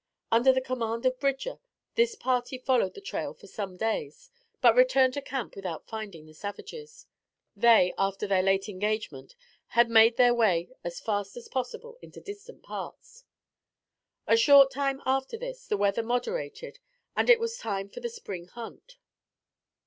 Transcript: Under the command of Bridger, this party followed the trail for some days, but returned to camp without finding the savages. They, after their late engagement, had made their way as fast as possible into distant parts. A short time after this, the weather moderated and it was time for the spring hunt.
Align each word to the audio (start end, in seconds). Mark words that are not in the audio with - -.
Under 0.31 0.51
the 0.51 0.61
command 0.61 1.05
of 1.05 1.19
Bridger, 1.19 1.59
this 1.93 2.15
party 2.15 2.57
followed 2.57 2.95
the 2.95 3.01
trail 3.01 3.35
for 3.35 3.45
some 3.45 3.77
days, 3.77 4.31
but 4.59 4.73
returned 4.75 5.13
to 5.13 5.21
camp 5.21 5.55
without 5.55 5.85
finding 5.85 6.25
the 6.25 6.33
savages. 6.33 7.05
They, 7.55 7.93
after 7.99 8.25
their 8.25 8.41
late 8.41 8.67
engagement, 8.67 9.35
had 9.67 9.91
made 9.91 10.17
their 10.17 10.33
way 10.33 10.71
as 10.83 10.99
fast 10.99 11.37
as 11.37 11.47
possible 11.49 11.99
into 12.01 12.19
distant 12.19 12.63
parts. 12.63 13.25
A 14.25 14.35
short 14.35 14.71
time 14.71 15.03
after 15.05 15.37
this, 15.37 15.67
the 15.67 15.77
weather 15.77 16.01
moderated 16.01 16.79
and 17.15 17.29
it 17.29 17.39
was 17.39 17.59
time 17.59 17.87
for 17.87 17.99
the 17.99 18.09
spring 18.09 18.45
hunt. 18.47 18.97